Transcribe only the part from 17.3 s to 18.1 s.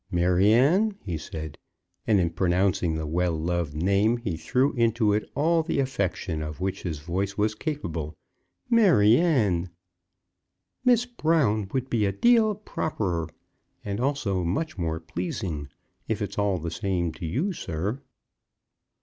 sir!"